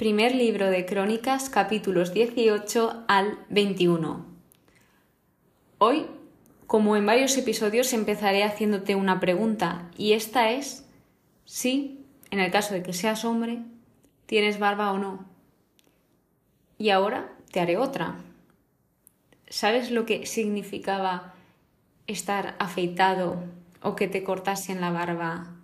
Primer 0.00 0.34
libro 0.34 0.70
de 0.70 0.86
Crónicas, 0.86 1.50
capítulos 1.50 2.14
18 2.14 3.04
al 3.06 3.38
21. 3.50 4.24
Hoy, 5.76 6.06
como 6.66 6.96
en 6.96 7.04
varios 7.04 7.36
episodios, 7.36 7.92
empezaré 7.92 8.42
haciéndote 8.42 8.94
una 8.94 9.20
pregunta, 9.20 9.90
y 9.98 10.14
esta 10.14 10.52
es 10.52 10.88
si, 11.44 12.02
en 12.30 12.40
el 12.40 12.50
caso 12.50 12.72
de 12.72 12.82
que 12.82 12.94
seas 12.94 13.26
hombre, 13.26 13.58
tienes 14.24 14.58
barba 14.58 14.90
o 14.92 14.96
no. 14.96 15.26
Y 16.78 16.88
ahora 16.88 17.34
te 17.52 17.60
haré 17.60 17.76
otra. 17.76 18.14
¿Sabes 19.50 19.90
lo 19.90 20.06
que 20.06 20.24
significaba 20.24 21.34
estar 22.06 22.56
afeitado 22.58 23.44
o 23.82 23.96
que 23.96 24.08
te 24.08 24.24
cortasen 24.24 24.80
la 24.80 24.92
barba 24.92 25.56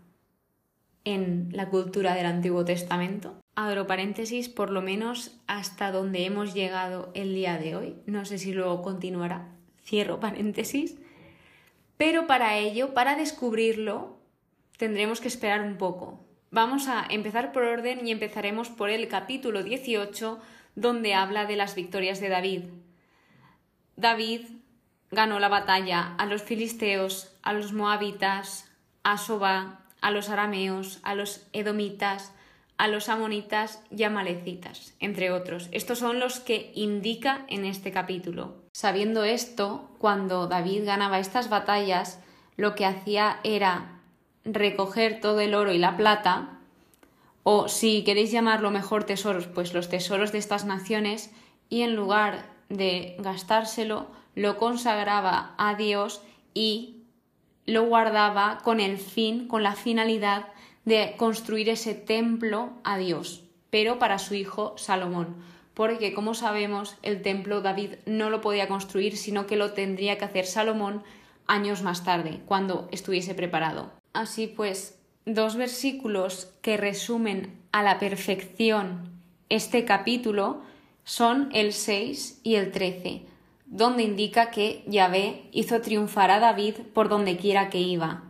en 1.04 1.48
la 1.52 1.70
cultura 1.70 2.14
del 2.14 2.26
Antiguo 2.26 2.66
Testamento? 2.66 3.40
Abro 3.56 3.86
paréntesis, 3.86 4.48
por 4.48 4.70
lo 4.70 4.82
menos 4.82 5.32
hasta 5.46 5.90
donde 5.90 6.24
hemos 6.24 6.54
llegado 6.54 7.10
el 7.14 7.34
día 7.34 7.58
de 7.58 7.74
hoy. 7.74 7.96
No 8.06 8.24
sé 8.26 8.38
si 8.38 8.52
luego 8.52 8.82
continuará. 8.82 9.48
Cierro 9.82 10.20
paréntesis. 10.20 10.96
Pero 11.96 12.26
para 12.26 12.58
ello, 12.58 12.92
para 12.92 13.16
descubrirlo, 13.16 14.18
tendremos 14.76 15.20
que 15.20 15.28
esperar 15.28 15.62
un 15.62 15.78
poco. 15.78 16.20
Vamos 16.50 16.86
a 16.86 17.06
empezar 17.08 17.52
por 17.52 17.64
orden 17.64 18.06
y 18.06 18.12
empezaremos 18.12 18.68
por 18.68 18.90
el 18.90 19.08
capítulo 19.08 19.62
18, 19.62 20.38
donde 20.74 21.14
habla 21.14 21.46
de 21.46 21.56
las 21.56 21.74
victorias 21.74 22.20
de 22.20 22.28
David. 22.28 22.64
David 23.96 24.42
ganó 25.10 25.40
la 25.40 25.48
batalla 25.48 26.14
a 26.18 26.26
los 26.26 26.42
filisteos, 26.42 27.34
a 27.42 27.54
los 27.54 27.72
moabitas, 27.72 28.70
a 29.02 29.16
Soba, 29.16 29.86
a 30.02 30.10
los 30.10 30.28
arameos, 30.28 31.00
a 31.02 31.14
los 31.14 31.46
edomitas, 31.54 32.34
a 32.78 32.88
los 32.88 33.08
amonitas 33.08 33.82
y 33.90 34.02
amalecitas, 34.02 34.94
entre 35.00 35.30
otros. 35.30 35.68
Estos 35.72 35.98
son 35.98 36.20
los 36.20 36.40
que 36.40 36.72
indica 36.74 37.44
en 37.48 37.64
este 37.64 37.90
capítulo. 37.90 38.54
Sabiendo 38.72 39.24
esto, 39.24 39.90
cuando 39.98 40.46
David 40.46 40.84
ganaba 40.84 41.18
estas 41.18 41.48
batallas, 41.48 42.20
lo 42.56 42.74
que 42.74 42.84
hacía 42.84 43.40
era 43.44 44.00
recoger 44.44 45.20
todo 45.20 45.40
el 45.40 45.54
oro 45.54 45.72
y 45.72 45.78
la 45.78 45.96
plata, 45.96 46.58
o 47.42 47.68
si 47.68 48.04
queréis 48.04 48.30
llamarlo 48.30 48.70
mejor 48.70 49.04
tesoros, 49.04 49.46
pues 49.46 49.72
los 49.72 49.88
tesoros 49.88 50.32
de 50.32 50.38
estas 50.38 50.64
naciones, 50.64 51.32
y 51.68 51.82
en 51.82 51.96
lugar 51.96 52.46
de 52.68 53.16
gastárselo, 53.18 54.08
lo 54.34 54.58
consagraba 54.58 55.54
a 55.56 55.74
Dios 55.74 56.22
y 56.52 57.04
lo 57.64 57.84
guardaba 57.86 58.58
con 58.62 58.80
el 58.80 58.98
fin, 58.98 59.48
con 59.48 59.62
la 59.62 59.74
finalidad 59.74 60.46
de 60.86 61.14
construir 61.18 61.68
ese 61.68 61.92
templo 61.92 62.70
a 62.82 62.96
Dios, 62.96 63.44
pero 63.68 63.98
para 63.98 64.18
su 64.18 64.34
hijo 64.34 64.72
Salomón, 64.78 65.36
porque 65.74 66.14
como 66.14 66.32
sabemos 66.32 66.96
el 67.02 67.20
templo 67.20 67.60
David 67.60 67.96
no 68.06 68.30
lo 68.30 68.40
podía 68.40 68.68
construir, 68.68 69.18
sino 69.18 69.46
que 69.46 69.56
lo 69.56 69.72
tendría 69.72 70.16
que 70.16 70.24
hacer 70.24 70.46
Salomón 70.46 71.02
años 71.46 71.82
más 71.82 72.04
tarde, 72.04 72.40
cuando 72.46 72.88
estuviese 72.90 73.34
preparado. 73.34 73.92
Así 74.14 74.46
pues, 74.46 74.98
dos 75.26 75.56
versículos 75.56 76.50
que 76.62 76.78
resumen 76.78 77.60
a 77.72 77.82
la 77.82 77.98
perfección 77.98 79.10
este 79.48 79.84
capítulo 79.84 80.62
son 81.04 81.50
el 81.52 81.72
6 81.72 82.40
y 82.42 82.56
el 82.56 82.72
13, 82.72 83.22
donde 83.66 84.02
indica 84.02 84.50
que 84.50 84.82
Yahvé 84.86 85.48
hizo 85.52 85.80
triunfar 85.80 86.30
a 86.30 86.40
David 86.40 86.74
por 86.94 87.08
donde 87.08 87.36
quiera 87.36 87.70
que 87.70 87.78
iba. 87.78 88.24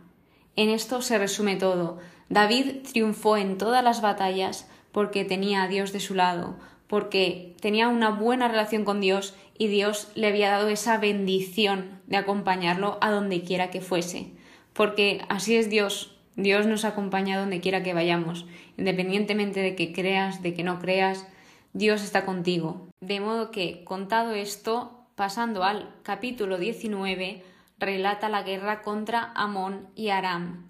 En 0.55 0.69
esto 0.69 1.01
se 1.01 1.17
resume 1.17 1.55
todo. 1.55 1.99
David 2.29 2.83
triunfó 2.91 3.37
en 3.37 3.57
todas 3.57 3.83
las 3.83 4.01
batallas 4.01 4.69
porque 4.91 5.25
tenía 5.25 5.63
a 5.63 5.67
Dios 5.67 5.93
de 5.93 5.99
su 5.99 6.15
lado, 6.15 6.55
porque 6.87 7.55
tenía 7.61 7.87
una 7.87 8.09
buena 8.09 8.47
relación 8.47 8.83
con 8.85 9.01
Dios 9.01 9.35
y 9.57 9.67
Dios 9.67 10.11
le 10.15 10.27
había 10.27 10.51
dado 10.51 10.69
esa 10.69 10.97
bendición 10.97 12.01
de 12.07 12.17
acompañarlo 12.17 12.97
a 13.01 13.11
donde 13.11 13.41
quiera 13.41 13.69
que 13.69 13.81
fuese. 13.81 14.31
Porque 14.73 15.21
así 15.29 15.55
es 15.55 15.69
Dios. 15.69 16.13
Dios 16.35 16.67
nos 16.67 16.85
acompaña 16.85 17.39
donde 17.39 17.61
quiera 17.61 17.81
que 17.81 17.95
vayamos, 17.95 18.45
independientemente 18.77 19.59
de 19.59 19.75
que 19.75 19.91
creas, 19.91 20.43
de 20.43 20.53
que 20.53 20.63
no 20.63 20.79
creas, 20.79 21.25
Dios 21.73 22.03
está 22.03 22.25
contigo. 22.25 22.87
De 23.01 23.19
modo 23.19 23.49
que, 23.49 23.83
contado 23.83 24.33
esto, 24.33 25.07
pasando 25.15 25.63
al 25.63 25.95
capítulo 26.03 26.59
19, 26.59 27.43
relata 27.79 28.29
la 28.29 28.43
guerra 28.43 28.83
contra 28.83 29.31
Amón 29.35 29.87
y 29.95 30.09
Aram. 30.09 30.66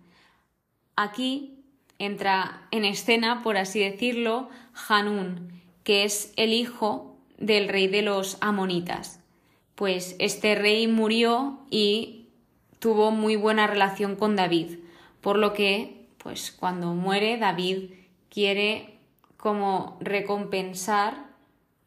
Aquí 0.98 1.60
entra 2.00 2.68
en 2.72 2.84
escena, 2.84 3.44
por 3.44 3.56
así 3.56 3.80
decirlo, 3.80 4.50
Hanún, 4.90 5.62
que 5.84 6.04
es 6.04 6.34
el 6.36 6.54
hijo 6.54 7.16
del 7.38 7.70
rey 7.70 7.88
de 7.88 8.02
los 8.02 8.38
amonitas. 8.42 9.20
Pues 9.76 10.16
este 10.18 10.56
rey 10.56 10.88
murió 10.88 11.60
y 11.70 12.26
tuvo 12.80 13.12
muy 13.12 13.36
buena 13.36 13.68
relación 13.68 14.16
con 14.16 14.36
David, 14.36 14.80
por 15.22 15.38
lo 15.38 15.54
que, 15.54 16.08
pues 16.18 16.52
cuando 16.52 16.96
muere, 16.96 17.38
David 17.38 17.92
quiere 18.30 18.98
como 19.38 19.98
recompensar 20.02 21.28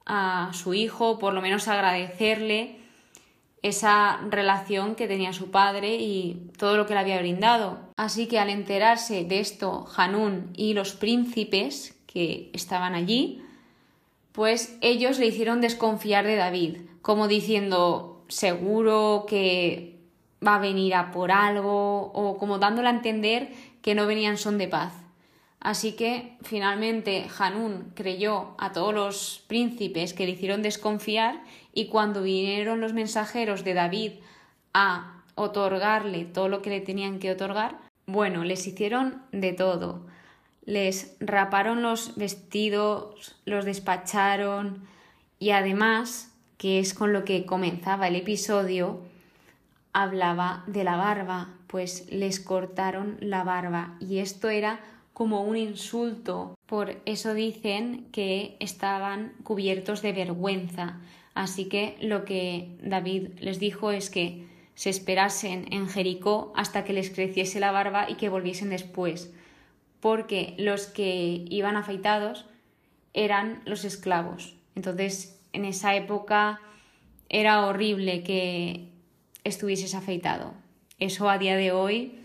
a 0.06 0.52
su 0.52 0.72
hijo, 0.72 1.18
por 1.18 1.34
lo 1.34 1.40
menos 1.40 1.66
agradecerle 1.66 2.79
esa 3.62 4.20
relación 4.30 4.94
que 4.94 5.08
tenía 5.08 5.32
su 5.32 5.50
padre 5.50 5.96
y 5.96 6.50
todo 6.56 6.76
lo 6.76 6.86
que 6.86 6.94
le 6.94 7.00
había 7.00 7.18
brindado. 7.18 7.78
Así 7.96 8.26
que 8.26 8.38
al 8.38 8.48
enterarse 8.48 9.24
de 9.24 9.40
esto, 9.40 9.86
Hanún 9.96 10.52
y 10.56 10.74
los 10.74 10.94
príncipes 10.94 11.94
que 12.06 12.50
estaban 12.52 12.94
allí, 12.94 13.42
pues 14.32 14.78
ellos 14.80 15.18
le 15.18 15.26
hicieron 15.26 15.60
desconfiar 15.60 16.26
de 16.26 16.36
David, 16.36 16.76
como 17.02 17.28
diciendo 17.28 18.24
seguro 18.28 19.26
que 19.28 19.98
va 20.46 20.56
a 20.56 20.60
venir 20.60 20.94
a 20.94 21.10
por 21.10 21.30
algo 21.30 22.12
o 22.14 22.38
como 22.38 22.58
dándole 22.58 22.88
a 22.88 22.92
entender 22.92 23.52
que 23.82 23.94
no 23.94 24.06
venían 24.06 24.38
son 24.38 24.56
de 24.56 24.68
paz. 24.68 24.94
Así 25.60 25.92
que 25.92 26.38
finalmente 26.42 27.26
Hanún 27.38 27.92
creyó 27.94 28.54
a 28.56 28.72
todos 28.72 28.94
los 28.94 29.44
príncipes 29.46 30.14
que 30.14 30.24
le 30.24 30.32
hicieron 30.32 30.62
desconfiar 30.62 31.42
y 31.72 31.86
cuando 31.86 32.22
vinieron 32.22 32.80
los 32.80 32.92
mensajeros 32.92 33.64
de 33.64 33.74
David 33.74 34.12
a 34.74 35.22
otorgarle 35.34 36.24
todo 36.24 36.48
lo 36.48 36.62
que 36.62 36.70
le 36.70 36.80
tenían 36.80 37.18
que 37.18 37.30
otorgar, 37.30 37.78
bueno, 38.06 38.44
les 38.44 38.66
hicieron 38.66 39.22
de 39.32 39.52
todo. 39.52 40.06
Les 40.64 41.16
raparon 41.20 41.82
los 41.82 42.16
vestidos, 42.16 43.36
los 43.44 43.64
despacharon 43.64 44.84
y 45.38 45.50
además, 45.50 46.32
que 46.58 46.78
es 46.78 46.92
con 46.92 47.12
lo 47.12 47.24
que 47.24 47.46
comenzaba 47.46 48.08
el 48.08 48.16
episodio, 48.16 49.00
hablaba 49.92 50.64
de 50.66 50.84
la 50.84 50.96
barba, 50.96 51.48
pues 51.66 52.10
les 52.10 52.40
cortaron 52.40 53.16
la 53.20 53.44
barba 53.44 53.96
y 54.00 54.18
esto 54.18 54.48
era 54.50 54.80
como 55.20 55.42
un 55.42 55.58
insulto. 55.58 56.56
Por 56.64 56.96
eso 57.04 57.34
dicen 57.34 58.06
que 58.10 58.56
estaban 58.58 59.34
cubiertos 59.42 60.00
de 60.00 60.14
vergüenza. 60.14 60.98
Así 61.34 61.66
que 61.66 61.98
lo 62.00 62.24
que 62.24 62.78
David 62.82 63.38
les 63.38 63.60
dijo 63.60 63.90
es 63.90 64.08
que 64.08 64.46
se 64.74 64.88
esperasen 64.88 65.74
en 65.74 65.90
Jericó 65.90 66.54
hasta 66.56 66.84
que 66.84 66.94
les 66.94 67.10
creciese 67.10 67.60
la 67.60 67.70
barba 67.70 68.08
y 68.08 68.14
que 68.14 68.30
volviesen 68.30 68.70
después, 68.70 69.30
porque 70.00 70.54
los 70.56 70.86
que 70.86 71.44
iban 71.50 71.76
afeitados 71.76 72.46
eran 73.12 73.60
los 73.66 73.84
esclavos. 73.84 74.56
Entonces, 74.74 75.38
en 75.52 75.66
esa 75.66 75.94
época 75.96 76.62
era 77.28 77.66
horrible 77.66 78.22
que 78.22 78.88
estuvieses 79.44 79.94
afeitado. 79.94 80.54
Eso 80.98 81.28
a 81.28 81.36
día 81.36 81.56
de 81.56 81.72
hoy 81.72 82.19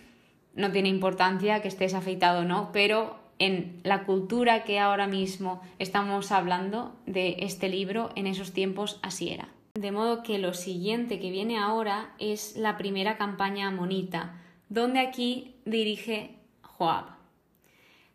no 0.56 0.72
tiene 0.72 0.90
importancia 0.90 1.62
que 1.62 1.68
estés 1.68 1.94
afeitado 1.94 2.42
o 2.42 2.46
no, 2.46 2.72
pero 2.72 3.20
en 3.40 3.82
la 3.84 4.06
cultura 4.06 4.64
que 4.64 4.80
ahora 4.80 5.08
mismo 5.08 5.62
estamos 5.78 6.32
hablando 6.32 6.96
de 7.06 7.38
este 7.40 7.70
libro, 7.70 8.12
en 8.16 8.28
esos 8.28 8.54
tiempos 8.54 9.00
así 9.02 9.30
era. 9.30 9.50
De 9.76 9.92
modo 9.92 10.24
que 10.24 10.40
lo 10.40 10.54
siguiente 10.54 11.20
que 11.20 11.32
viene 11.32 11.58
ahora 11.58 12.14
es 12.18 12.56
la 12.56 12.78
primera 12.78 13.18
campaña 13.18 13.68
amonita, 13.68 14.42
donde 14.70 15.00
aquí 15.00 15.56
dirige 15.66 16.38
Joab, 16.62 17.06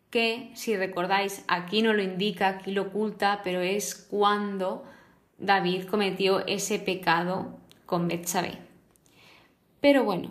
que 0.09 0.49
si 0.55 0.75
recordáis 0.75 1.45
aquí 1.47 1.83
no 1.83 1.93
lo 1.93 2.01
indica, 2.01 2.47
aquí 2.47 2.71
lo 2.71 2.83
oculta, 2.83 3.41
pero 3.43 3.61
es 3.61 3.95
cuando 4.09 4.83
David 5.37 5.85
cometió 5.85 6.45
ese 6.47 6.79
pecado 6.79 7.57
con 7.85 8.07
Betsabé. 8.07 8.57
Pero 9.81 10.03
bueno, 10.03 10.29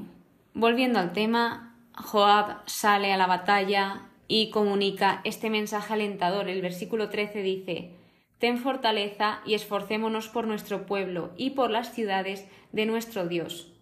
volviendo 0.54 0.98
al 0.98 1.12
tema, 1.12 1.69
Joab 2.02 2.62
sale 2.66 3.12
a 3.12 3.16
la 3.16 3.26
batalla 3.26 4.02
y 4.28 4.50
comunica 4.50 5.20
este 5.24 5.50
mensaje 5.50 5.94
alentador. 5.94 6.48
El 6.48 6.62
versículo 6.62 7.08
13 7.08 7.42
dice 7.42 7.90
Ten 8.38 8.58
fortaleza 8.58 9.40
y 9.44 9.54
esforcémonos 9.54 10.28
por 10.28 10.46
nuestro 10.46 10.86
pueblo 10.86 11.30
y 11.36 11.50
por 11.50 11.70
las 11.70 11.92
ciudades 11.92 12.46
de 12.72 12.86
nuestro 12.86 13.28
Dios. 13.28 13.72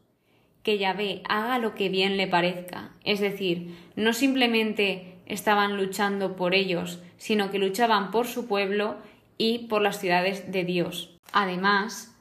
Que 0.63 0.79
Yahvé 0.79 1.23
haga 1.29 1.59
lo 1.59 1.75
que 1.75 1.89
bien 1.89 2.17
le 2.17 2.27
parezca. 2.27 2.91
Es 3.05 3.21
decir, 3.21 3.77
no 3.95 4.13
simplemente 4.13 5.15
estaban 5.27 5.77
luchando 5.77 6.35
por 6.35 6.55
ellos, 6.55 7.01
sino 7.19 7.51
que 7.51 7.59
luchaban 7.59 8.11
por 8.11 8.27
su 8.27 8.49
pueblo 8.49 8.97
y 9.37 9.69
por 9.69 9.81
las 9.81 10.01
ciudades 10.01 10.51
de 10.51 10.65
Dios. 10.65 11.17
Además, 11.33 12.17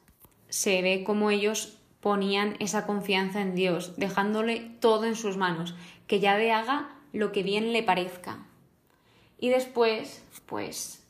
se 0.49 0.81
ve 0.81 1.03
como 1.03 1.31
ellos 1.31 1.76
ponían 2.07 2.55
esa 2.59 2.85
confianza 2.85 3.41
en 3.41 3.53
Dios, 3.53 3.97
dejándole 3.97 4.71
todo 4.79 5.03
en 5.03 5.17
sus 5.17 5.35
manos, 5.35 5.75
que 6.07 6.21
ya 6.21 6.37
de 6.37 6.53
haga 6.53 6.87
lo 7.11 7.33
que 7.33 7.43
bien 7.43 7.73
le 7.73 7.83
parezca. 7.83 8.45
Y 9.37 9.49
después, 9.49 10.23
pues, 10.45 11.05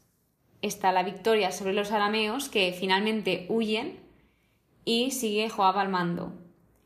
está 0.64 0.92
la 0.92 1.04
victoria 1.04 1.52
sobre 1.52 1.74
los 1.74 1.92
arameos, 1.92 2.50
que 2.50 2.74
finalmente 2.74 3.46
huyen 3.48 4.00
y 4.86 5.12
sigue 5.12 5.52
Joab 5.52 5.78
al 5.78 5.90
mando. 5.90 6.34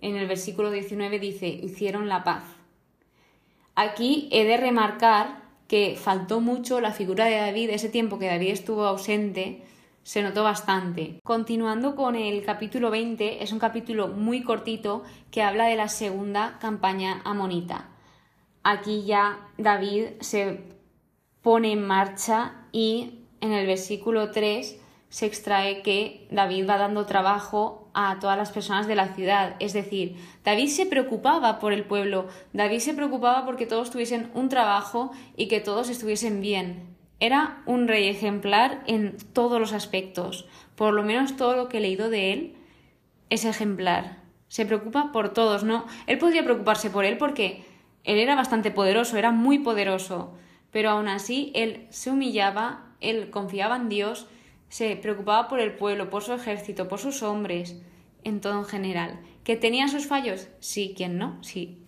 En 0.02 0.18
el 0.18 0.28
versículo 0.28 0.72
19 0.72 1.18
dice, 1.18 1.48
hicieron 1.48 2.10
la 2.10 2.26
paz. 2.26 2.44
Aquí 3.76 4.28
he 4.34 4.44
de 4.44 4.58
remarcar 4.58 5.42
que 5.70 5.96
faltó 5.96 6.42
mucho 6.42 6.82
la 6.82 6.92
figura 6.92 7.28
de 7.28 7.38
David, 7.38 7.70
ese 7.70 7.88
tiempo 7.88 8.20
que 8.20 8.28
David 8.28 8.50
estuvo 8.50 8.84
ausente, 8.84 9.64
se 10.04 10.24
notó 10.24 10.44
bastante. 10.44 11.20
Continuando 11.24 11.96
con 11.96 12.16
el 12.16 12.44
capítulo 12.44 12.92
20, 12.92 13.44
es 13.44 13.52
un 13.52 13.60
capítulo 13.60 14.08
muy 14.08 14.44
cortito 14.44 15.04
que 15.30 15.44
habla 15.44 15.66
de 15.66 15.76
la 15.76 15.90
segunda 15.90 16.58
campaña 16.60 17.22
amonita. 17.24 17.90
Aquí 18.64 19.04
ya 19.06 19.40
David 19.58 20.06
se 20.20 20.64
pone 21.42 21.72
en 21.72 21.86
marcha 21.86 22.68
y 22.72 23.26
en 23.42 23.52
el 23.52 23.66
versículo 23.66 24.32
3 24.32 24.80
se 25.10 25.26
extrae 25.26 25.82
que 25.82 26.28
David 26.32 26.70
va 26.70 26.78
dando 26.78 27.06
trabajo 27.06 27.90
a 27.94 28.18
todas 28.20 28.38
las 28.38 28.52
personas 28.52 28.88
de 28.88 28.96
la 28.96 29.14
ciudad. 29.14 29.56
Es 29.60 29.74
decir, 29.74 30.16
David 30.46 30.70
se 30.70 30.86
preocupaba 30.86 31.60
por 31.60 31.74
el 31.74 31.84
pueblo, 31.84 32.28
David 32.54 32.80
se 32.80 32.94
preocupaba 32.94 33.46
porque 33.46 33.66
todos 33.66 33.92
tuviesen 33.92 34.32
un 34.34 34.48
trabajo 34.48 35.12
y 35.36 35.48
que 35.48 35.60
todos 35.60 35.90
estuviesen 35.90 36.40
bien. 36.40 36.91
Era 37.22 37.62
un 37.68 37.88
rey 37.88 38.08
ejemplar 38.08 38.84
en 38.88 39.16
todos 39.32 39.60
los 39.60 39.74
aspectos. 39.74 40.48
Por 40.76 40.94
lo 40.96 41.04
menos 41.04 41.38
todo 41.38 41.56
lo 41.56 41.70
que 41.70 41.78
he 41.78 41.82
leído 41.82 42.10
de 42.10 42.34
él 42.34 42.56
es 43.30 43.46
ejemplar. 43.46 44.18
Se 44.48 44.66
preocupa 44.66 45.12
por 45.12 45.30
todos, 45.30 45.64
¿no? 45.64 45.86
Él 46.08 46.18
podría 46.18 46.44
preocuparse 46.44 46.90
por 46.90 47.06
él 47.06 47.20
porque 47.20 47.64
él 48.04 48.18
era 48.18 48.34
bastante 48.34 48.72
poderoso, 48.72 49.18
era 49.18 49.32
muy 49.32 49.60
poderoso, 49.60 50.34
pero 50.72 50.90
aún 50.90 51.08
así 51.08 51.52
él 51.54 51.86
se 51.92 52.10
humillaba, 52.10 52.88
él 53.02 53.30
confiaba 53.30 53.76
en 53.76 53.88
Dios, 53.88 54.28
se 54.70 54.96
preocupaba 54.96 55.48
por 55.48 55.60
el 55.60 55.76
pueblo, 55.76 56.10
por 56.10 56.24
su 56.24 56.34
ejército, 56.34 56.88
por 56.88 56.98
sus 56.98 57.22
hombres, 57.22 57.80
en 58.24 58.42
todo 58.42 58.58
en 58.58 58.66
general. 58.66 59.20
¿Que 59.44 59.56
tenía 59.56 59.88
sus 59.90 60.08
fallos? 60.08 60.48
Sí, 60.60 60.96
¿quién 60.98 61.20
no? 61.20 61.38
Sí. 61.44 61.86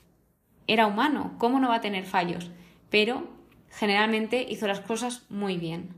Era 0.68 0.86
humano, 0.86 1.34
¿cómo 1.40 1.60
no 1.60 1.70
va 1.70 1.78
a 1.78 1.82
tener 1.82 2.06
fallos? 2.06 2.52
Pero 2.92 3.28
generalmente 3.74 4.46
hizo 4.50 4.68
las 4.68 4.80
cosas 4.80 5.24
muy 5.30 5.58
bien. 5.58 5.90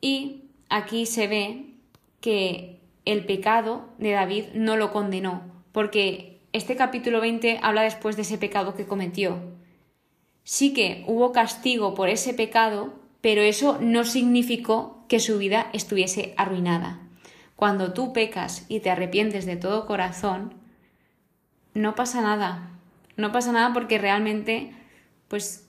Y 0.00 0.44
aquí 0.68 1.06
se 1.06 1.26
ve 1.26 1.66
que 2.20 2.80
el 3.04 3.24
pecado 3.24 3.88
de 3.98 4.10
David 4.10 4.46
no 4.54 4.76
lo 4.76 4.92
condenó, 4.92 5.42
porque 5.72 6.40
este 6.52 6.76
capítulo 6.76 7.20
20 7.20 7.60
habla 7.62 7.82
después 7.82 8.16
de 8.16 8.22
ese 8.22 8.38
pecado 8.38 8.74
que 8.74 8.86
cometió. 8.86 9.38
Sí 10.44 10.72
que 10.72 11.04
hubo 11.06 11.32
castigo 11.32 11.94
por 11.94 12.08
ese 12.08 12.34
pecado, 12.34 12.94
pero 13.20 13.42
eso 13.42 13.78
no 13.80 14.04
significó 14.04 15.04
que 15.08 15.20
su 15.20 15.38
vida 15.38 15.68
estuviese 15.72 16.34
arruinada. 16.36 17.00
Cuando 17.56 17.92
tú 17.92 18.12
pecas 18.12 18.64
y 18.68 18.80
te 18.80 18.90
arrepientes 18.90 19.46
de 19.46 19.56
todo 19.56 19.86
corazón, 19.86 20.54
no 21.74 21.94
pasa 21.94 22.20
nada. 22.20 22.70
No 23.16 23.32
pasa 23.32 23.52
nada 23.52 23.72
porque 23.72 23.98
realmente, 23.98 24.72
pues 25.28 25.67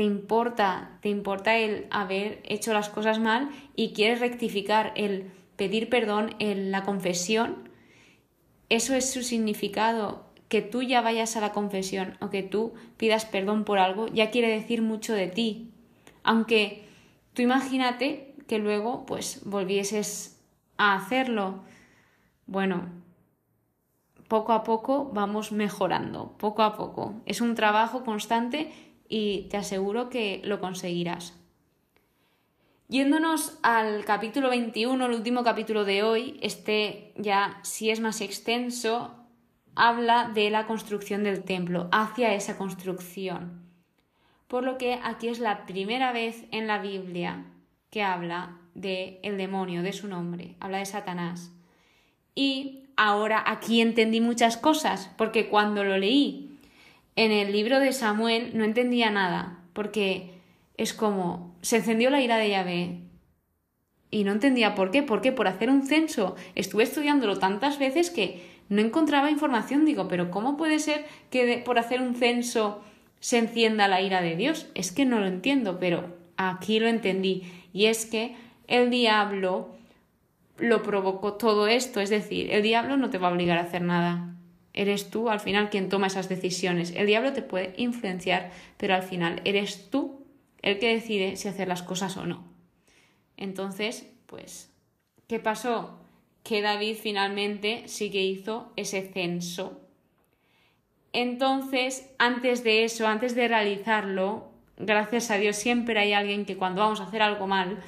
te 0.00 0.04
importa, 0.04 0.96
te 1.02 1.10
importa 1.10 1.58
el 1.58 1.86
haber 1.90 2.40
hecho 2.44 2.72
las 2.72 2.88
cosas 2.88 3.18
mal 3.18 3.50
y 3.76 3.92
quieres 3.92 4.20
rectificar, 4.20 4.94
el 4.96 5.30
pedir 5.56 5.90
perdón, 5.90 6.36
en 6.38 6.70
la 6.70 6.84
confesión, 6.84 7.68
eso 8.70 8.94
es 8.94 9.12
su 9.12 9.22
significado. 9.22 10.24
Que 10.48 10.62
tú 10.62 10.80
ya 10.80 11.02
vayas 11.02 11.36
a 11.36 11.42
la 11.42 11.52
confesión 11.52 12.16
o 12.22 12.30
que 12.30 12.42
tú 12.42 12.72
pidas 12.96 13.26
perdón 13.26 13.66
por 13.66 13.78
algo 13.78 14.06
ya 14.08 14.30
quiere 14.30 14.48
decir 14.48 14.80
mucho 14.80 15.12
de 15.12 15.26
ti. 15.26 15.70
Aunque 16.22 16.86
tú 17.34 17.42
imagínate 17.42 18.34
que 18.48 18.58
luego 18.58 19.04
pues 19.04 19.42
volvieses 19.44 20.42
a 20.78 20.94
hacerlo. 20.94 21.60
Bueno, 22.46 22.88
poco 24.28 24.54
a 24.54 24.64
poco 24.64 25.10
vamos 25.12 25.52
mejorando, 25.52 26.38
poco 26.38 26.62
a 26.62 26.74
poco. 26.74 27.16
Es 27.26 27.42
un 27.42 27.54
trabajo 27.54 28.02
constante 28.02 28.72
y 29.10 29.48
te 29.50 29.58
aseguro 29.58 30.08
que 30.08 30.40
lo 30.44 30.60
conseguirás. 30.60 31.36
Yéndonos 32.88 33.58
al 33.62 34.04
capítulo 34.04 34.48
21, 34.48 35.04
el 35.04 35.12
último 35.12 35.44
capítulo 35.44 35.84
de 35.84 36.02
hoy, 36.02 36.38
este 36.42 37.12
ya 37.16 37.60
si 37.62 37.90
es 37.90 38.00
más 38.00 38.20
extenso, 38.20 39.14
habla 39.74 40.30
de 40.32 40.50
la 40.50 40.66
construcción 40.66 41.24
del 41.24 41.42
templo, 41.44 41.88
hacia 41.92 42.34
esa 42.34 42.56
construcción. 42.56 43.62
Por 44.48 44.64
lo 44.64 44.78
que 44.78 44.98
aquí 45.02 45.28
es 45.28 45.40
la 45.40 45.66
primera 45.66 46.12
vez 46.12 46.44
en 46.52 46.66
la 46.66 46.78
Biblia 46.78 47.44
que 47.90 48.02
habla 48.02 48.58
de 48.74 49.18
el 49.22 49.36
demonio, 49.36 49.82
de 49.82 49.92
su 49.92 50.06
nombre, 50.06 50.56
habla 50.60 50.78
de 50.78 50.86
Satanás. 50.86 51.52
Y 52.34 52.84
ahora 52.96 53.42
aquí 53.46 53.80
entendí 53.80 54.20
muchas 54.20 54.56
cosas, 54.56 55.12
porque 55.16 55.48
cuando 55.48 55.82
lo 55.82 55.98
leí 55.98 56.49
en 57.16 57.32
el 57.32 57.52
libro 57.52 57.80
de 57.80 57.92
Samuel 57.92 58.52
no 58.54 58.64
entendía 58.64 59.10
nada, 59.10 59.58
porque 59.72 60.40
es 60.76 60.94
como, 60.94 61.54
se 61.60 61.76
encendió 61.76 62.10
la 62.10 62.22
ira 62.22 62.38
de 62.38 62.50
Yahvé. 62.50 63.00
Y 64.10 64.24
no 64.24 64.32
entendía 64.32 64.74
por 64.74 64.90
qué, 64.90 65.02
por 65.02 65.20
qué, 65.20 65.30
por 65.30 65.46
hacer 65.46 65.70
un 65.70 65.86
censo. 65.86 66.34
Estuve 66.54 66.82
estudiándolo 66.82 67.38
tantas 67.38 67.78
veces 67.78 68.10
que 68.10 68.42
no 68.68 68.80
encontraba 68.80 69.30
información. 69.30 69.84
Digo, 69.84 70.08
pero 70.08 70.30
¿cómo 70.30 70.56
puede 70.56 70.78
ser 70.78 71.04
que 71.30 71.62
por 71.64 71.78
hacer 71.78 72.00
un 72.00 72.16
censo 72.16 72.82
se 73.20 73.38
encienda 73.38 73.88
la 73.88 74.00
ira 74.00 74.20
de 74.22 74.36
Dios? 74.36 74.68
Es 74.74 74.90
que 74.90 75.04
no 75.04 75.20
lo 75.20 75.26
entiendo, 75.26 75.78
pero 75.78 76.16
aquí 76.36 76.80
lo 76.80 76.88
entendí. 76.88 77.42
Y 77.72 77.86
es 77.86 78.06
que 78.06 78.34
el 78.66 78.90
diablo 78.90 79.76
lo 80.58 80.82
provocó 80.82 81.34
todo 81.34 81.68
esto. 81.68 82.00
Es 82.00 82.10
decir, 82.10 82.50
el 82.50 82.62
diablo 82.62 82.96
no 82.96 83.10
te 83.10 83.18
va 83.18 83.28
a 83.28 83.32
obligar 83.32 83.58
a 83.58 83.62
hacer 83.62 83.82
nada. 83.82 84.34
Eres 84.72 85.10
tú 85.10 85.30
al 85.30 85.40
final 85.40 85.70
quien 85.70 85.88
toma 85.88 86.06
esas 86.06 86.28
decisiones. 86.28 86.92
El 86.94 87.06
diablo 87.06 87.32
te 87.32 87.42
puede 87.42 87.74
influenciar, 87.76 88.52
pero 88.76 88.94
al 88.94 89.02
final 89.02 89.40
eres 89.44 89.90
tú 89.90 90.24
el 90.62 90.78
que 90.78 90.94
decide 90.94 91.36
si 91.36 91.48
hacer 91.48 91.68
las 91.68 91.82
cosas 91.82 92.16
o 92.16 92.26
no. 92.26 92.44
Entonces, 93.36 94.06
pues, 94.26 94.70
¿qué 95.26 95.40
pasó? 95.40 95.98
Que 96.44 96.62
David 96.62 96.96
finalmente 97.00 97.82
sí 97.86 98.10
que 98.10 98.22
hizo 98.22 98.72
ese 98.76 99.02
censo. 99.02 99.80
Entonces, 101.12 102.08
antes 102.18 102.62
de 102.62 102.84
eso, 102.84 103.06
antes 103.08 103.34
de 103.34 103.48
realizarlo, 103.48 104.50
gracias 104.76 105.30
a 105.30 105.38
Dios 105.38 105.56
siempre 105.56 105.98
hay 105.98 106.12
alguien 106.12 106.44
que 106.44 106.56
cuando 106.56 106.82
vamos 106.82 107.00
a 107.00 107.04
hacer 107.04 107.22
algo 107.22 107.46
mal, 107.46 107.78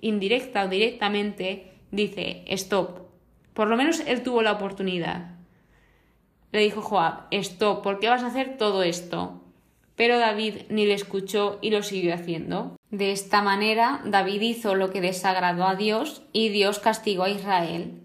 indirecta 0.00 0.64
o 0.64 0.68
directamente, 0.68 1.72
dice, 1.90 2.44
stop. 2.46 3.08
Por 3.54 3.68
lo 3.68 3.76
menos 3.76 4.00
él 4.06 4.22
tuvo 4.22 4.42
la 4.42 4.52
oportunidad. 4.52 5.37
Le 6.52 6.60
dijo 6.60 6.80
Joab, 6.80 7.26
esto, 7.30 7.82
¿por 7.82 8.00
qué 8.00 8.08
vas 8.08 8.22
a 8.22 8.28
hacer 8.28 8.56
todo 8.56 8.82
esto? 8.82 9.42
Pero 9.96 10.18
David 10.18 10.62
ni 10.70 10.86
le 10.86 10.94
escuchó 10.94 11.58
y 11.60 11.70
lo 11.70 11.82
siguió 11.82 12.14
haciendo. 12.14 12.76
De 12.90 13.12
esta 13.12 13.42
manera, 13.42 14.00
David 14.04 14.40
hizo 14.40 14.74
lo 14.74 14.90
que 14.90 15.00
desagradó 15.00 15.64
a 15.64 15.74
Dios 15.74 16.22
y 16.32 16.48
Dios 16.48 16.78
castigó 16.78 17.24
a 17.24 17.30
Israel. 17.30 18.00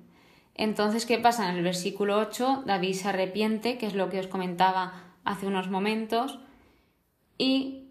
Entonces, 0.55 1.05
¿qué 1.05 1.17
pasa? 1.17 1.49
En 1.49 1.55
el 1.55 1.63
versículo 1.63 2.17
8, 2.17 2.63
David 2.65 2.93
se 2.93 3.09
arrepiente, 3.09 3.77
que 3.77 3.85
es 3.85 3.95
lo 3.95 4.09
que 4.09 4.19
os 4.19 4.27
comentaba 4.27 4.93
hace 5.23 5.47
unos 5.47 5.69
momentos, 5.69 6.39
y 7.37 7.87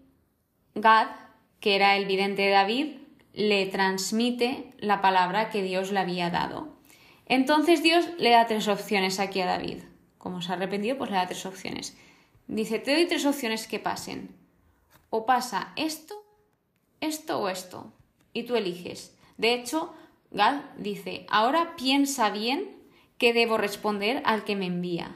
Gad, 0.75 1.07
que 1.59 1.75
era 1.75 1.97
el 1.97 2.05
vidente 2.05 2.43
de 2.43 2.49
David, 2.49 2.87
le 3.33 3.65
transmite 3.65 4.73
la 4.77 5.01
palabra 5.01 5.49
que 5.49 5.63
Dios 5.63 5.91
le 5.91 5.99
había 5.99 6.29
dado. 6.29 6.77
Entonces 7.25 7.81
Dios 7.81 8.07
le 8.17 8.29
da 8.29 8.45
tres 8.47 8.67
opciones 8.67 9.19
aquí 9.19 9.41
a 9.41 9.45
David. 9.45 9.79
Como 10.23 10.41
se 10.41 10.53
ha 10.53 10.55
arrepentido, 10.55 10.97
pues 10.97 11.09
le 11.09 11.17
da 11.17 11.27
tres 11.27 11.45
opciones. 11.45 11.97
Dice, 12.47 12.79
te 12.79 12.93
doy 12.93 13.07
tres 13.09 13.25
opciones 13.25 13.67
que 13.67 13.77
pasen. 13.77 14.33
O 15.09 15.25
pasa 15.25 15.73
esto, 15.75 16.15
esto 17.01 17.41
o 17.41 17.49
esto. 17.49 17.91
Y 18.31 18.43
tú 18.43 18.55
eliges. 18.55 19.17
De 19.37 19.53
hecho, 19.53 19.93
Gal 20.31 20.71
dice, 20.77 21.25
ahora 21.29 21.75
piensa 21.75 22.29
bien 22.29 22.73
que 23.17 23.33
debo 23.33 23.57
responder 23.57 24.21
al 24.23 24.45
que 24.45 24.55
me 24.55 24.67
envía. 24.67 25.13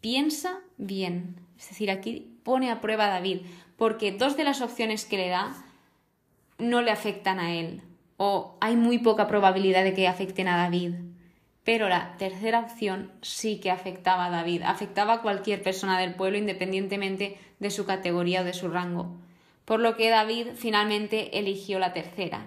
Piensa 0.00 0.62
bien. 0.78 1.36
Es 1.56 1.68
decir, 1.68 1.88
aquí 1.88 2.40
pone 2.42 2.72
a 2.72 2.80
prueba 2.80 3.06
a 3.06 3.10
David, 3.10 3.42
porque 3.76 4.10
dos 4.10 4.36
de 4.36 4.42
las 4.42 4.62
opciones 4.62 5.04
que 5.04 5.16
le 5.16 5.28
da 5.28 5.54
no 6.58 6.82
le 6.82 6.90
afectan 6.90 7.38
a 7.38 7.54
él, 7.54 7.82
o 8.16 8.56
hay 8.60 8.74
muy 8.74 8.98
poca 8.98 9.28
probabilidad 9.28 9.84
de 9.84 9.94
que 9.94 10.08
afecten 10.08 10.48
a 10.48 10.56
David. 10.56 10.94
Pero 11.68 11.90
la 11.90 12.16
tercera 12.16 12.60
opción 12.60 13.12
sí 13.20 13.60
que 13.60 13.70
afectaba 13.70 14.24
a 14.24 14.30
David, 14.30 14.62
afectaba 14.62 15.12
a 15.12 15.20
cualquier 15.20 15.62
persona 15.62 16.00
del 16.00 16.14
pueblo 16.14 16.38
independientemente 16.38 17.36
de 17.60 17.70
su 17.70 17.84
categoría 17.84 18.40
o 18.40 18.44
de 18.44 18.54
su 18.54 18.70
rango. 18.70 19.18
por 19.66 19.80
lo 19.80 19.94
que 19.94 20.08
David 20.08 20.46
finalmente 20.56 21.38
eligió 21.38 21.78
la 21.78 21.92
tercera. 21.92 22.46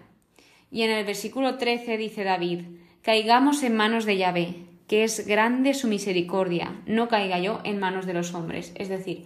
Y 0.72 0.82
en 0.82 0.90
el 0.90 1.06
versículo 1.06 1.60
13 1.60 1.98
dice 1.98 2.24
David, 2.24 2.62
caigamos 3.04 3.62
en 3.62 3.76
manos 3.76 4.06
de 4.06 4.18
Yahvé, 4.18 4.56
que 4.88 5.04
es 5.04 5.28
grande 5.28 5.76
su 5.76 5.88
misericordia, 5.88 6.82
no 6.88 7.08
caiga 7.08 7.38
yo 7.38 7.62
en 7.64 7.78
manos 7.78 8.08
de 8.08 8.16
los 8.16 8.34
hombres. 8.34 8.72
Es 8.74 8.90
decir, 8.90 9.26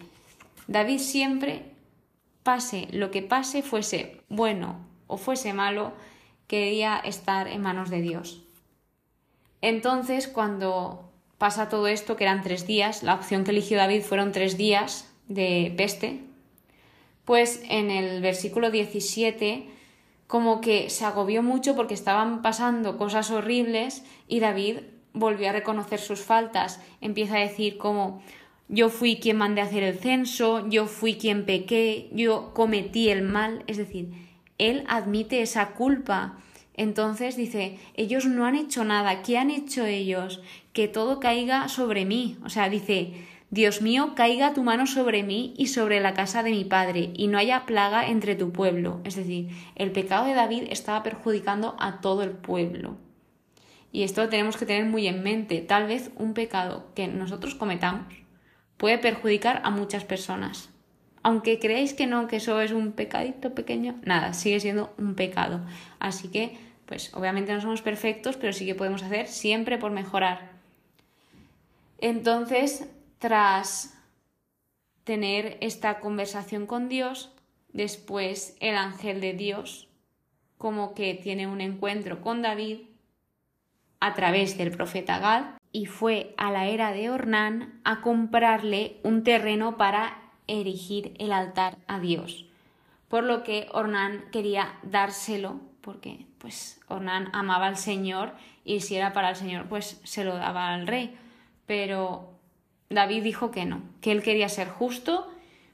David 0.67 0.99
siempre, 0.99 1.71
pase 2.43 2.89
lo 2.91 3.11
que 3.11 3.21
pase, 3.21 3.61
fuese 3.61 4.19
bueno 4.27 4.85
o 5.07 5.15
fuese 5.15 5.53
malo, 5.53 5.93
quería 6.47 6.97
estar 6.97 7.47
en 7.47 7.61
manos 7.61 7.89
de 7.89 8.01
Dios. 8.01 8.44
Entonces, 9.61 10.27
cuando 10.27 11.11
pasa 11.37 11.69
todo 11.69 11.87
esto, 11.87 12.15
que 12.15 12.23
eran 12.23 12.43
tres 12.43 12.67
días, 12.67 13.03
la 13.03 13.15
opción 13.15 13.43
que 13.43 13.51
eligió 13.51 13.77
David 13.77 14.01
fueron 14.03 14.31
tres 14.31 14.57
días 14.57 15.11
de 15.27 15.73
peste, 15.75 16.21
pues 17.25 17.61
en 17.69 17.91
el 17.91 18.21
versículo 18.21 18.71
17 18.71 19.69
como 20.27 20.61
que 20.61 20.89
se 20.89 21.05
agobió 21.05 21.43
mucho 21.43 21.75
porque 21.75 21.93
estaban 21.93 22.41
pasando 22.41 22.97
cosas 22.97 23.29
horribles 23.31 24.03
y 24.27 24.39
David 24.39 24.79
volvió 25.13 25.49
a 25.49 25.53
reconocer 25.53 25.99
sus 25.99 26.19
faltas. 26.19 26.79
Empieza 27.01 27.35
a 27.35 27.39
decir 27.39 27.77
como 27.77 28.21
yo 28.67 28.89
fui 28.89 29.17
quien 29.17 29.37
mandé 29.37 29.61
hacer 29.61 29.83
el 29.83 29.99
censo, 29.99 30.67
yo 30.69 30.87
fui 30.87 31.15
quien 31.15 31.45
pequé, 31.45 32.09
yo 32.11 32.53
cometí 32.53 33.09
el 33.09 33.21
mal, 33.21 33.63
es 33.67 33.77
decir, 33.77 34.11
él 34.57 34.83
admite 34.87 35.41
esa 35.41 35.73
culpa. 35.73 36.37
Entonces 36.75 37.35
dice, 37.37 37.79
ellos 37.95 38.25
no 38.25 38.45
han 38.45 38.55
hecho 38.55 38.83
nada, 38.83 39.21
¿qué 39.21 39.37
han 39.37 39.49
hecho 39.49 39.85
ellos? 39.85 40.41
Que 40.73 40.87
todo 40.87 41.19
caiga 41.19 41.67
sobre 41.69 42.05
mí. 42.05 42.37
O 42.43 42.49
sea, 42.49 42.69
dice, 42.69 43.13
Dios 43.49 43.81
mío, 43.81 44.13
caiga 44.15 44.53
tu 44.53 44.63
mano 44.63 44.85
sobre 44.85 45.23
mí 45.23 45.53
y 45.57 45.67
sobre 45.67 46.01
la 46.01 46.13
casa 46.13 46.43
de 46.43 46.51
mi 46.51 46.65
padre, 46.65 47.11
y 47.15 47.27
no 47.27 47.37
haya 47.37 47.65
plaga 47.65 48.07
entre 48.07 48.35
tu 48.35 48.51
pueblo. 48.51 48.99
Es 49.05 49.15
decir, 49.15 49.49
el 49.75 49.91
pecado 49.91 50.25
de 50.25 50.33
David 50.33 50.63
estaba 50.69 51.03
perjudicando 51.03 51.75
a 51.79 52.01
todo 52.01 52.23
el 52.23 52.31
pueblo. 52.31 52.97
Y 53.93 54.03
esto 54.03 54.23
lo 54.23 54.29
tenemos 54.29 54.57
que 54.57 54.65
tener 54.65 54.85
muy 54.85 55.07
en 55.07 55.23
mente. 55.23 55.61
Tal 55.61 55.87
vez 55.87 56.11
un 56.17 56.33
pecado 56.33 56.87
que 56.95 57.07
nosotros 57.07 57.55
cometamos 57.55 58.13
puede 58.75 58.97
perjudicar 58.97 59.61
a 59.63 59.69
muchas 59.69 60.03
personas. 60.03 60.69
Aunque 61.23 61.59
creáis 61.59 61.93
que 61.93 62.07
no, 62.07 62.27
que 62.27 62.35
eso 62.35 62.59
es 62.59 62.73
un 62.73 62.91
pecadito 62.91 63.55
pequeño, 63.55 63.95
nada, 64.03 64.33
sigue 64.33 64.59
siendo 64.59 64.93
un 64.97 65.15
pecado. 65.15 65.61
Así 65.97 66.27
que, 66.27 66.57
pues 66.85 67.13
obviamente 67.13 67.53
no 67.53 67.61
somos 67.61 67.81
perfectos, 67.81 68.37
pero 68.37 68.53
sí 68.53 68.65
que 68.65 68.75
podemos 68.75 69.03
hacer 69.03 69.27
siempre 69.27 69.77
por 69.77 69.91
mejorar. 69.91 70.51
Entonces, 71.99 72.87
tras 73.19 73.97
tener 75.03 75.57
esta 75.61 75.99
conversación 75.99 76.67
con 76.67 76.89
Dios, 76.89 77.31
después 77.73 78.55
el 78.59 78.75
ángel 78.75 79.21
de 79.21 79.33
Dios 79.33 79.87
como 80.57 80.93
que 80.93 81.13
tiene 81.13 81.47
un 81.47 81.61
encuentro 81.61 82.21
con 82.21 82.41
David 82.41 82.79
a 83.99 84.13
través 84.13 84.57
del 84.57 84.71
profeta 84.71 85.19
Gad 85.19 85.57
y 85.71 85.87
fue 85.87 86.33
a 86.37 86.51
la 86.51 86.67
era 86.67 86.93
de 86.93 87.09
Ornán 87.09 87.81
a 87.83 88.01
comprarle 88.01 88.97
un 89.03 89.23
terreno 89.23 89.77
para 89.77 90.21
erigir 90.47 91.13
el 91.19 91.33
altar 91.33 91.77
a 91.87 91.99
Dios. 91.99 92.45
Por 93.09 93.23
lo 93.23 93.43
que 93.43 93.67
Ornán 93.73 94.25
quería 94.31 94.79
dárselo 94.83 95.59
porque 95.85 96.25
pues 96.39 96.81
Ornán 96.87 97.29
amaba 97.31 97.67
al 97.67 97.77
Señor 97.77 98.33
y 98.63 98.79
si 98.81 98.95
era 98.95 99.13
para 99.13 99.29
el 99.29 99.35
Señor 99.35 99.67
pues 99.67 100.01
se 100.03 100.23
lo 100.23 100.35
daba 100.35 100.73
al 100.73 100.87
rey. 100.87 101.15
Pero 101.67 102.33
David 102.89 103.21
dijo 103.21 103.51
que 103.51 103.65
no, 103.65 103.83
que 104.01 104.11
él 104.11 104.23
quería 104.23 104.49
ser 104.49 104.67
justo, 104.67 105.31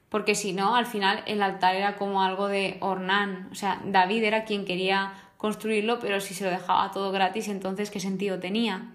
porque 0.10 0.36
si 0.36 0.52
no, 0.52 0.76
al 0.76 0.86
final 0.86 1.24
el 1.28 1.42
altar 1.42 1.76
era 1.76 1.96
como 1.96 2.22
algo 2.22 2.50
de 2.50 2.76
Ornán. 2.82 3.48
O 3.54 3.56
sea, 3.56 3.82
David 3.86 4.24
era 4.26 4.44
quien 4.44 4.66
quería 4.66 5.14
construirlo, 5.38 6.00
pero 6.00 6.20
si 6.20 6.34
se 6.34 6.44
lo 6.44 6.50
dejaba 6.50 6.92
todo 6.92 7.14
gratis, 7.14 7.48
entonces 7.48 7.90
¿qué 7.90 8.02
sentido 8.02 8.38
tenía? 8.38 8.92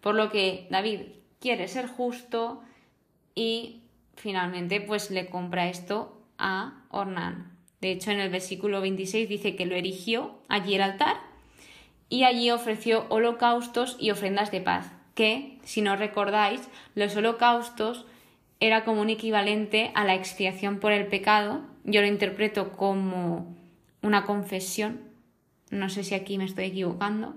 Por 0.00 0.16
lo 0.16 0.30
que 0.30 0.66
David 0.68 1.02
quiere 1.38 1.68
ser 1.68 1.86
justo 1.86 2.60
y 3.36 3.82
finalmente 4.16 4.80
pues 4.80 5.12
le 5.12 5.30
compra 5.30 5.68
esto 5.68 6.20
a 6.38 6.82
Ornán. 6.90 7.59
De 7.80 7.92
hecho, 7.92 8.10
en 8.10 8.20
el 8.20 8.30
versículo 8.30 8.80
26 8.80 9.28
dice 9.28 9.56
que 9.56 9.66
lo 9.66 9.74
erigió 9.74 10.38
allí 10.48 10.74
el 10.74 10.82
altar 10.82 11.16
y 12.08 12.24
allí 12.24 12.50
ofreció 12.50 13.06
holocaustos 13.08 13.96
y 13.98 14.10
ofrendas 14.10 14.50
de 14.50 14.60
paz 14.60 14.92
que, 15.14 15.58
si 15.64 15.82
no 15.82 15.96
recordáis, 15.96 16.60
los 16.94 17.14
holocaustos 17.16 18.06
era 18.58 18.84
como 18.84 19.00
un 19.00 19.10
equivalente 19.10 19.90
a 19.94 20.04
la 20.04 20.14
expiación 20.14 20.78
por 20.78 20.92
el 20.92 21.06
pecado. 21.06 21.62
Yo 21.84 22.00
lo 22.00 22.06
interpreto 22.06 22.72
como 22.72 23.54
una 24.02 24.24
confesión. 24.24 25.00
No 25.70 25.88
sé 25.88 26.04
si 26.04 26.14
aquí 26.14 26.38
me 26.38 26.44
estoy 26.44 26.64
equivocando. 26.64 27.34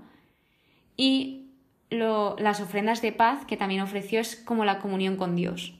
Y 0.97 1.49
las 1.89 2.59
ofrendas 2.59 3.01
de 3.01 3.11
paz 3.11 3.45
que 3.45 3.57
también 3.57 3.81
ofreció 3.81 4.19
es 4.19 4.35
como 4.35 4.65
la 4.65 4.79
comunión 4.79 5.15
con 5.15 5.35
Dios. 5.35 5.73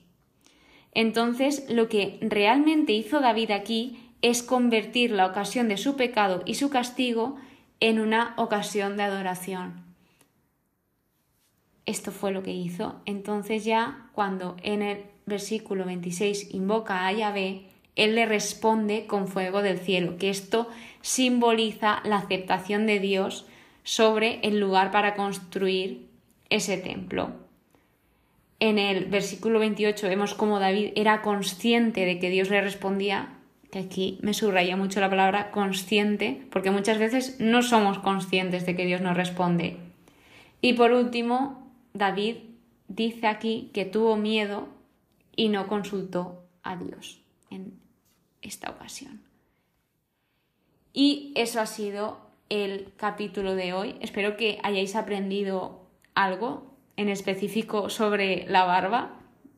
Entonces, 0.94 1.66
lo 1.70 1.90
que 1.90 2.20
realmente 2.22 2.94
hizo 2.94 3.20
David 3.20 3.52
aquí 3.52 4.03
es 4.24 4.42
convertir 4.42 5.12
la 5.12 5.28
ocasión 5.28 5.68
de 5.68 5.78
su 5.78 5.96
pecado 5.96 6.42
y 6.48 6.56
su 6.56 6.72
castigo 6.72 7.38
en 7.80 8.00
una 8.00 8.34
ocasión 8.38 8.98
de 8.98 9.04
adoración 9.04 9.84
esto 11.86 12.12
fue 12.12 12.32
lo 12.32 12.44
que 12.44 12.52
hizo. 12.52 13.02
Entonces 13.06 13.66
ya 13.66 14.10
cuando 14.14 14.56
en 14.64 14.82
el 14.82 15.06
versículo 15.26 15.86
26 15.86 16.54
invoca 16.54 17.08
a 17.08 17.12
Yahvé, 17.12 17.64
él 17.96 18.16
le 18.16 18.26
responde 18.26 19.06
con 19.06 19.28
fuego 19.28 19.62
del 19.62 19.78
cielo, 19.78 20.18
que 20.18 20.30
esto 20.30 20.68
simboliza 21.02 22.02
la 22.06 22.18
aceptación 22.18 22.88
de 22.88 23.00
Dios 23.00 23.46
sobre 23.84 24.40
el 24.42 24.60
lugar 24.60 24.92
para 24.92 25.16
construir 25.16 26.08
ese 26.50 26.78
templo. 26.78 27.32
En 28.60 28.80
el 28.80 29.06
versículo 29.06 29.60
28 29.60 30.08
vemos 30.08 30.34
cómo 30.34 30.60
David 30.60 30.94
era 30.96 31.22
consciente 31.22 32.06
de 32.06 32.18
que 32.18 32.30
Dios 32.30 32.50
le 32.50 32.62
respondía, 32.62 33.38
que 33.74 33.80
aquí 33.80 34.20
me 34.22 34.36
subraya 34.36 34.78
mucho 34.78 35.00
la 35.00 35.10
palabra 35.10 35.50
consciente, 35.50 36.46
porque 36.52 36.70
muchas 36.70 37.00
veces 37.00 37.38
no 37.40 37.64
somos 37.64 37.98
conscientes 37.98 38.68
de 38.68 38.76
que 38.76 38.86
Dios 38.86 39.02
nos 39.02 39.18
responde. 39.18 39.78
Y 40.62 40.74
por 40.74 40.92
último, 40.92 41.74
David 41.96 42.36
dice 42.88 43.26
aquí 43.26 43.72
que 43.74 43.86
tuvo 43.86 44.16
miedo 44.16 44.68
y 45.36 45.50
no 45.50 45.66
consultó 45.66 46.44
a 46.62 46.76
Dios 46.76 47.24
en 47.50 47.74
esta 48.44 48.70
ocasión. 48.70 49.24
Y 50.94 51.34
eso 51.36 51.60
ha 51.60 51.66
sido 51.66 52.20
el 52.50 52.94
capítulo 52.96 53.56
de 53.56 53.74
hoy. 53.74 53.96
Espero 54.02 54.38
que 54.38 54.60
hayáis 54.62 54.96
aprendido 54.96 55.82
algo 56.14 56.76
en 56.96 57.10
específico 57.10 57.90
sobre 57.90 58.46
la 58.48 58.66
barba, 58.66 59.18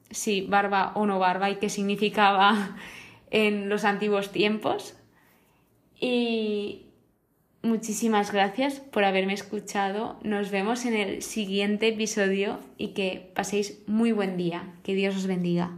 si 0.10 0.40
barba 0.40 0.94
o 0.96 1.06
no 1.06 1.20
barba 1.20 1.50
y 1.50 1.58
qué 1.58 1.68
significaba 1.68 2.78
en 3.32 3.70
los 3.70 3.84
antiguos 3.84 4.32
tiempos. 4.32 4.96
Y 6.00 6.86
Muchísimas 7.66 8.32
gracias 8.32 8.80
por 8.80 9.06
haberme 9.06 9.34
escuchado. 9.34 10.20
Nos 10.22 10.52
vemos 10.52 10.86
en 10.86 10.94
el 10.94 11.24
siguiente 11.24 11.88
episodio 11.88 12.60
y 12.78 12.90
que 12.90 13.32
paséis 13.34 13.80
muy 13.88 14.12
buen 14.12 14.38
día. 14.38 14.76
Que 14.84 14.94
Dios 14.94 15.16
os 15.16 15.26
bendiga. 15.26 15.72